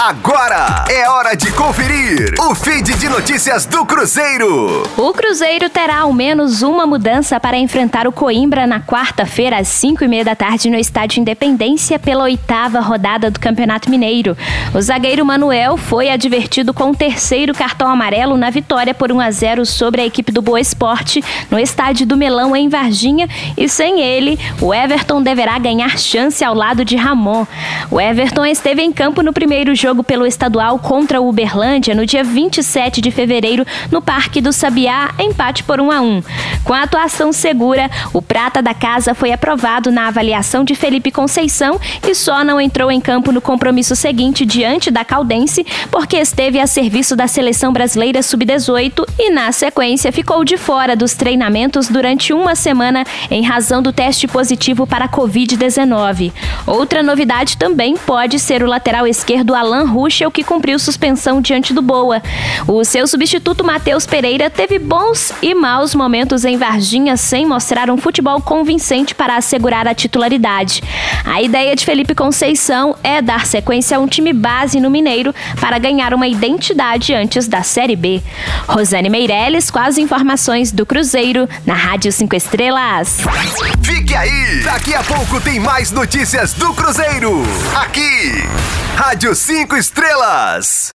[0.00, 4.84] Agora é hora de conferir o feed de notícias do Cruzeiro.
[4.96, 10.04] O Cruzeiro terá ao menos uma mudança para enfrentar o Coimbra na quarta-feira, às 5
[10.04, 14.36] e meia da tarde, no Estádio Independência, pela oitava rodada do Campeonato Mineiro.
[14.72, 19.30] O zagueiro Manuel foi advertido com o terceiro cartão amarelo na vitória por 1 a
[19.32, 24.00] 0 sobre a equipe do Boa Esporte no Estádio do Melão, em Varginha, e sem
[24.00, 27.44] ele, o Everton deverá ganhar chance ao lado de Ramon.
[27.90, 32.22] O Everton esteve em campo no primeiro jogo pelo estadual contra o Uberlândia no dia
[32.22, 36.22] 27 de fevereiro no Parque do Sabiá, empate por 1 a 1.
[36.64, 41.80] Com a atuação segura, o prata da casa foi aprovado na avaliação de Felipe Conceição
[42.06, 46.66] e só não entrou em campo no compromisso seguinte diante da Caldense porque esteve a
[46.66, 52.54] serviço da seleção brasileira sub-18 e na sequência ficou de fora dos treinamentos durante uma
[52.54, 56.32] semana em razão do teste positivo para a Covid-19.
[56.66, 61.80] Outra novidade também pode ser o lateral esquerdo Alan Ruschel, que cumpriu suspensão diante do
[61.80, 62.20] Boa.
[62.66, 67.96] O seu substituto Matheus Pereira teve bons e maus momentos em Varginha sem mostrar um
[67.96, 70.82] futebol convincente para assegurar a titularidade.
[71.24, 75.78] A ideia de Felipe Conceição é dar sequência a um time base no Mineiro para
[75.78, 78.20] ganhar uma identidade antes da Série B.
[78.66, 83.18] Rosane Meirelles com as informações do Cruzeiro na Rádio 5 Estrelas.
[83.82, 84.60] Fique aí!
[84.64, 87.42] Daqui a pouco tem mais notícias do Cruzeiro.
[87.76, 88.42] Aqui,
[88.98, 90.86] Rádio 5 Estrelas.